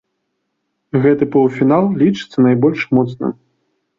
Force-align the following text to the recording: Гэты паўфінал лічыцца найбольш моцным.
Гэты 1.03 1.27
паўфінал 1.35 1.85
лічыцца 2.01 2.37
найбольш 2.47 2.87
моцным. 2.99 3.31